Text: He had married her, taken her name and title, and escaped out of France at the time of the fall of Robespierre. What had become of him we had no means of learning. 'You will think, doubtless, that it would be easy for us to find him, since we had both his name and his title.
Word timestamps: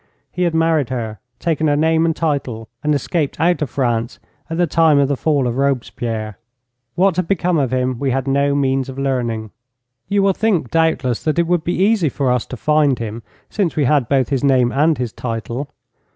He 0.31 0.41
had 0.45 0.55
married 0.55 0.89
her, 0.89 1.19
taken 1.37 1.67
her 1.67 1.75
name 1.75 2.07
and 2.07 2.15
title, 2.15 2.67
and 2.83 2.95
escaped 2.95 3.39
out 3.39 3.61
of 3.61 3.69
France 3.69 4.17
at 4.49 4.57
the 4.57 4.65
time 4.65 4.97
of 4.97 5.07
the 5.07 5.15
fall 5.15 5.45
of 5.45 5.57
Robespierre. 5.57 6.39
What 6.95 7.17
had 7.17 7.27
become 7.27 7.59
of 7.59 7.71
him 7.71 7.99
we 7.99 8.09
had 8.09 8.27
no 8.27 8.55
means 8.55 8.89
of 8.89 8.97
learning. 8.97 9.51
'You 10.07 10.23
will 10.23 10.33
think, 10.33 10.71
doubtless, 10.71 11.21
that 11.21 11.37
it 11.37 11.45
would 11.45 11.63
be 11.63 11.75
easy 11.75 12.09
for 12.09 12.31
us 12.31 12.47
to 12.47 12.57
find 12.57 12.97
him, 12.97 13.21
since 13.47 13.75
we 13.75 13.85
had 13.85 14.09
both 14.09 14.29
his 14.29 14.43
name 14.43 14.71
and 14.71 14.97
his 14.97 15.13
title. 15.13 15.69